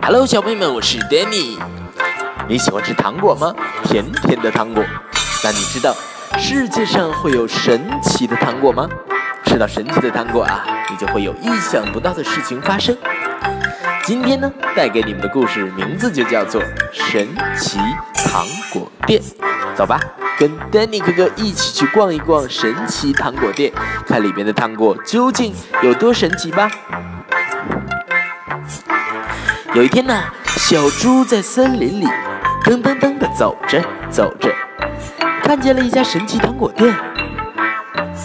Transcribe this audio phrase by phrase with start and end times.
[0.00, 1.58] Hello，小朋友们，我是 Danny。
[2.48, 3.54] 你喜欢吃糖果吗？
[3.84, 4.84] 甜甜的糖果。
[5.44, 5.94] 那你知道
[6.38, 8.88] 世界上会有神奇的糖果吗？
[9.44, 12.96] 吃到神奇的糖果啊，你就会有意想不到的事情发生。
[14.04, 16.62] 今天呢，带给你们的故事名字就叫做
[16.92, 17.78] 《神奇
[18.14, 19.20] 糖果店》。
[19.74, 20.00] 走吧，
[20.42, 23.72] 跟 Danny 哥哥一起去逛一逛神奇糖果店，
[24.04, 25.54] 看里面的糖果究竟
[25.84, 26.68] 有多神奇吧。
[29.72, 30.20] 有一天呢，
[30.56, 32.06] 小猪在森林里
[32.64, 33.80] 噔噔噔的走着
[34.10, 34.52] 走着，
[35.44, 36.92] 看见了一家神奇糖果店。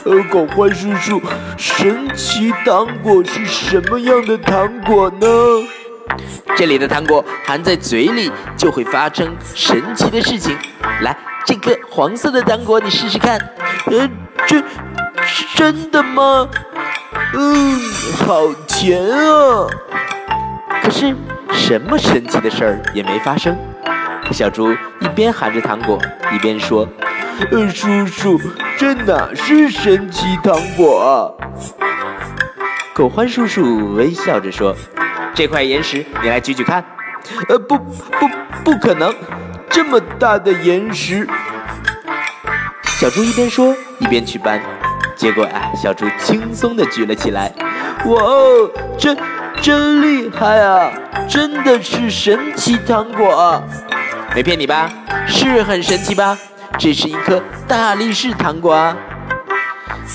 [0.06, 1.22] 呃，狗獾叔叔，
[1.56, 5.28] 神奇糖果是什么样的糖果呢？
[6.56, 10.58] 这里的糖果含在嘴里就会发生神奇的事情。
[11.02, 11.16] 来，
[11.48, 13.40] 这个黄色的糖果你试试看。
[13.86, 14.10] 呃，
[14.46, 14.62] 这
[15.26, 16.50] 是真的吗？
[17.34, 17.80] 嗯，
[18.18, 19.66] 好甜啊！
[20.84, 21.16] 可是。
[21.54, 23.58] 什么神奇的事儿也没发生，
[24.32, 24.72] 小猪
[25.02, 26.00] 一边含着糖果，
[26.32, 26.88] 一边说
[27.52, 28.40] ：“呃，叔叔，
[28.78, 31.08] 这哪是神奇糖果啊？”
[32.94, 34.74] 狗欢叔叔微笑着说
[35.34, 36.84] ：“这块岩石，你来举举看。
[37.50, 38.30] ”“呃，不不，
[38.64, 39.14] 不可能，
[39.70, 41.28] 这么大的岩石。”
[43.00, 44.60] 小猪一边说一边去搬，
[45.16, 47.54] 结果啊，小猪轻松地举了起来。
[48.06, 49.16] 哇哦，真
[49.62, 50.92] 真厉害啊！
[51.30, 53.62] 真的是神奇糖果！
[54.34, 54.92] 没骗你吧？
[55.28, 56.36] 是很神奇吧？
[56.80, 58.98] 这是一颗大力士糖果啊！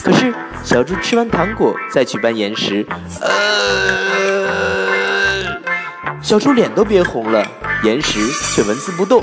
[0.02, 2.84] 可是小猪吃完糖果再去搬岩石，
[3.20, 3.30] 呃，
[6.20, 7.46] 小猪脸都憋红了，
[7.84, 8.18] 岩石
[8.56, 9.22] 却纹丝不动。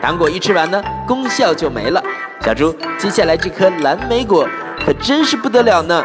[0.00, 2.02] 糖果一吃完呢，功效就没了。
[2.48, 4.48] 小猪，接下来这颗蓝莓果
[4.82, 6.02] 可真是不得了呢！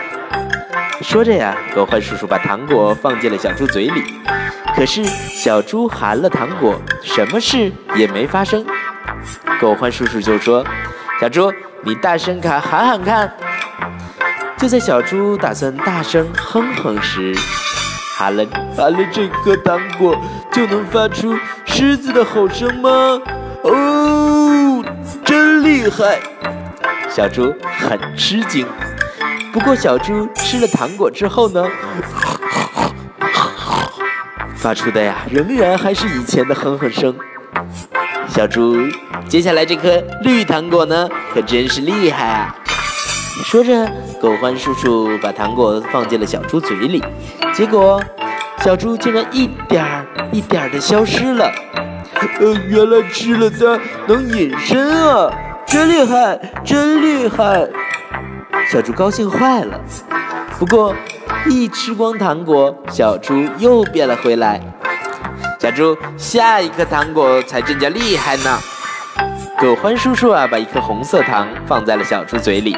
[1.02, 4.04] 说着呀，狗獾叔叔把糖果放进了小猪嘴里。
[4.76, 8.66] 可是小猪含了糖果，什么事也没发生。
[9.62, 10.66] 狗獾叔叔就说
[11.22, 11.50] ：“小猪，
[11.82, 13.34] 你大声卡喊喊看。”
[14.60, 17.34] 就在小猪打算大声哼哼时，
[18.18, 20.14] 含了含了这颗糖果
[20.52, 22.90] 就能发出狮子的吼声吗？
[23.62, 24.63] 哦，
[25.34, 26.20] 真厉害！
[27.10, 28.68] 小猪很吃惊。
[29.52, 31.66] 不过小猪吃了糖果之后呢？
[34.56, 37.16] 发出的呀，仍然还是以前的哼哼声。
[38.28, 38.78] 小猪，
[39.28, 42.56] 接下来这颗绿糖果呢，可真是厉害啊！
[43.44, 43.92] 说着，
[44.22, 47.04] 狗欢叔叔把糖果放进了小猪嘴里，
[47.56, 48.00] 结果
[48.64, 51.52] 小猪竟然一点儿一点儿的消失了。
[52.40, 55.32] 呃，原来吃了它能隐身啊！
[55.66, 57.68] 真厉害，真厉害！
[58.70, 59.80] 小猪高兴坏了。
[60.58, 60.94] 不过。
[61.46, 64.62] 一吃光糖果，小猪又变了回来。
[65.60, 68.58] 小猪，下一颗糖果才真叫厉害呢！
[69.60, 72.78] 狗欢叔叔啊，把一颗红色糖放在了小猪嘴里。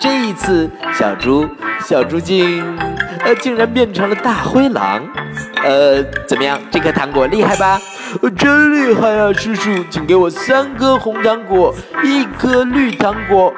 [0.00, 1.48] 这一次，小猪，
[1.84, 2.76] 小猪竟，
[3.20, 5.00] 呃，竟然变成了大灰狼。
[5.62, 6.58] 呃，怎么样？
[6.72, 7.80] 这颗糖果厉害吧？
[8.36, 13.52] 真厉害啊，叔叔，请给我三颗红糖果，一颗绿糖果。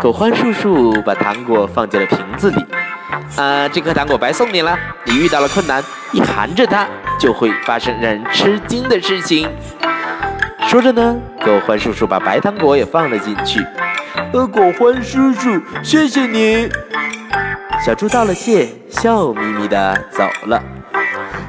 [0.00, 2.64] 狗欢叔叔把糖果放进了瓶子里。
[3.36, 4.78] 啊，这颗糖果白送你了。
[5.04, 6.86] 你遇到了困难，一含着它，
[7.18, 9.48] 就会发生让人吃惊的事情。
[10.66, 13.64] 说着呢，狗欢叔叔把白糖果也放了进去。
[14.32, 16.68] 呃，狗欢叔叔，谢谢你。
[17.84, 20.62] 小猪道了谢，笑眯眯的走了。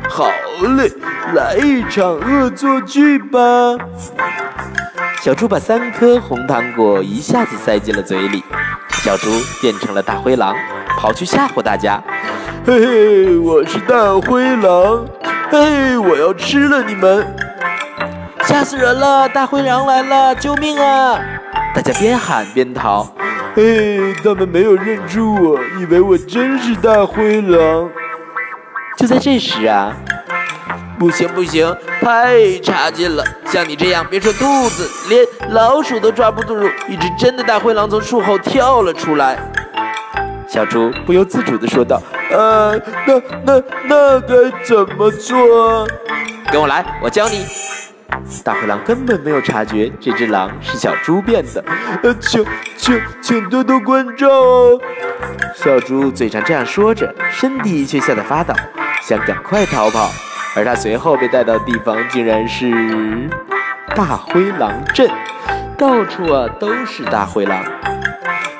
[0.09, 0.29] 好
[0.69, 0.91] 嘞，
[1.33, 3.39] 来一场恶作剧吧。
[5.21, 8.43] 小猪把三颗红糖果一下子塞进了嘴里，
[9.03, 9.29] 小猪
[9.61, 10.55] 变成了大灰狼。
[10.97, 12.03] 跑去吓唬大家，
[12.63, 15.03] 嘿嘿，我是大灰狼，
[15.49, 17.25] 嘿，我要吃了你们，
[18.43, 19.27] 吓死人了！
[19.27, 21.19] 大灰狼来了，救命啊！
[21.73, 23.11] 大家边喊边逃，
[23.55, 27.89] 嘿，他们没有认出我，以为我真是大灰狼。
[28.97, 29.95] 就在这时啊，
[31.01, 33.23] 不行不行，太差劲了！
[33.47, 39.35] 像你这样，别说兔子，连老鼠都抓不住，一只真的大灰狼从树后跳了出来。
[40.47, 41.99] 小猪不由自主地说道
[42.29, 45.87] ：“呃，那那那该怎么做？
[46.51, 47.47] 跟我来，我教你。”
[48.45, 51.65] 大灰狼根本没有察觉这只狼是小猪变的。
[52.03, 52.45] 呃，请
[52.77, 54.79] 请请多多关照哦。
[55.55, 58.53] 小猪嘴上这样说着，身体却吓得发抖，
[59.01, 60.11] 想赶快逃跑。
[60.55, 63.29] 而他随后被带到的地方，竟然是
[63.95, 65.09] 大灰狼镇，
[65.77, 67.63] 到处啊都是大灰狼。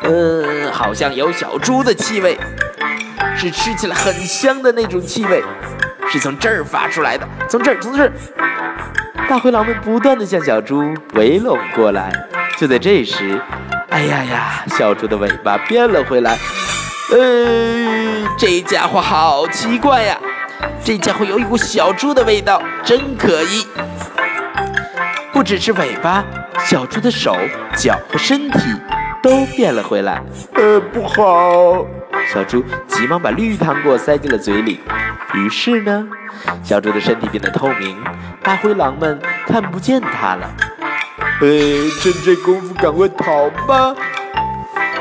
[0.04, 2.38] 嗯，好像有小猪的气味，
[3.36, 5.44] 是吃起来很香的那种气味，
[6.08, 8.12] 是从这儿发出来的，从这儿，从这儿。
[9.30, 12.12] 大灰狼们不断地向小猪围拢过来。
[12.58, 13.40] 就在这时，
[13.90, 16.38] 哎呀呀，小猪的尾巴变了回来。
[17.12, 20.18] 呃，这家伙好奇怪呀！
[20.84, 23.66] 这家伙有一股小猪的味道，真可疑。
[25.32, 26.24] 不只是尾巴，
[26.66, 27.38] 小猪的手、
[27.76, 28.60] 脚和身体
[29.24, 30.22] 都变了回来。
[30.54, 31.86] 呃，不好！
[32.32, 34.80] 小猪急忙把绿糖果塞进了嘴里。
[35.34, 36.08] 于是呢，
[36.64, 37.98] 小猪的身体变得透明，
[38.44, 40.50] 大灰狼们看不见它了。
[41.42, 41.48] 呃，
[42.00, 43.96] 趁这功夫赶快逃吧！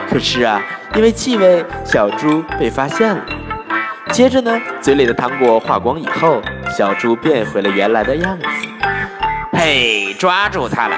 [0.09, 0.63] 可是啊，
[0.95, 3.23] 因为气味，小猪被发现了。
[4.13, 6.43] 接着呢，嘴里的糖果化光以后，
[6.77, 8.47] 小猪变回了原来的样子。
[9.53, 10.97] 嘿，抓住它了！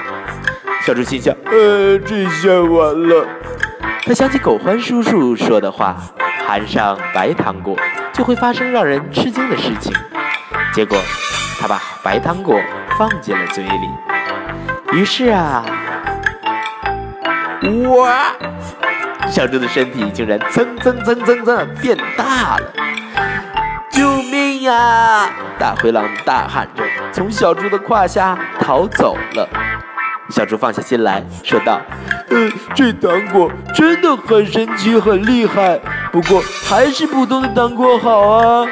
[0.84, 3.26] 小猪心想：呃，这下完了。
[4.04, 5.96] 他想起狗欢叔叔说的话：
[6.46, 7.76] 含上白糖果。
[8.12, 9.90] 就会发生让人吃惊的事情。
[10.74, 10.98] 结果，
[11.58, 12.60] 他把白糖果
[12.98, 14.98] 放进了嘴里。
[14.98, 15.64] 于是啊，
[17.88, 18.34] 哇！
[19.30, 22.72] 小猪的身体竟然蹭蹭蹭蹭蹭变大了！
[24.62, 25.30] 呀！
[25.58, 26.82] 大灰狼大喊着，
[27.12, 29.48] 从小猪的胯下逃走了。
[30.30, 31.80] 小猪放下心来说道
[32.30, 35.78] ：“呃，这糖果真的很神奇，很厉害。”
[36.10, 38.66] 不过还是普通的糖果好啊！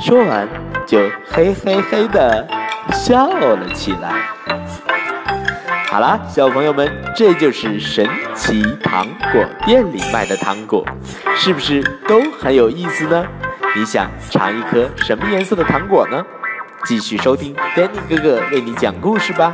[0.00, 0.48] 说完
[0.86, 0.98] 就
[1.28, 2.46] 嘿嘿嘿的
[2.92, 4.12] 笑了起来。
[5.88, 10.84] 好啦，小朋友们，这就是神奇糖果店里卖的糖果，
[11.34, 13.24] 是不是都很有意思呢？
[13.76, 16.24] 你想尝一颗什么颜色的糖果呢？
[16.86, 19.52] 继续收听 Danny 哥哥为你讲故事吧。